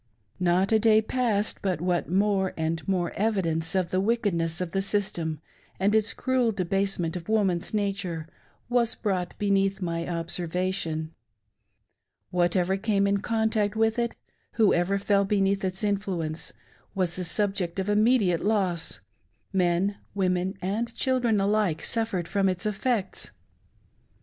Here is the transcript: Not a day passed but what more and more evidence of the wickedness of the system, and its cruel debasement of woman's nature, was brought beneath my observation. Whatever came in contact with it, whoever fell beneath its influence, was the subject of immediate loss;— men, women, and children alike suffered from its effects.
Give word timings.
Not 0.39 0.71
a 0.71 0.79
day 0.79 0.99
passed 0.99 1.61
but 1.61 1.79
what 1.79 2.09
more 2.09 2.55
and 2.57 2.87
more 2.87 3.11
evidence 3.11 3.75
of 3.75 3.91
the 3.91 4.01
wickedness 4.01 4.59
of 4.59 4.71
the 4.71 4.81
system, 4.81 5.39
and 5.79 5.93
its 5.93 6.11
cruel 6.11 6.51
debasement 6.51 7.15
of 7.15 7.29
woman's 7.29 7.71
nature, 7.71 8.27
was 8.67 8.95
brought 8.95 9.37
beneath 9.37 9.79
my 9.79 10.07
observation. 10.07 11.13
Whatever 12.31 12.77
came 12.77 13.05
in 13.05 13.17
contact 13.19 13.75
with 13.75 13.99
it, 13.99 14.15
whoever 14.53 14.97
fell 14.97 15.23
beneath 15.23 15.63
its 15.63 15.83
influence, 15.83 16.51
was 16.95 17.15
the 17.15 17.23
subject 17.23 17.77
of 17.77 17.87
immediate 17.87 18.41
loss;— 18.43 19.01
men, 19.53 19.97
women, 20.15 20.57
and 20.63 20.95
children 20.95 21.39
alike 21.39 21.83
suffered 21.83 22.27
from 22.27 22.49
its 22.49 22.65
effects. 22.65 23.29